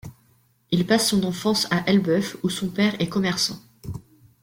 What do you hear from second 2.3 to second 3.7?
où son père est commerçant.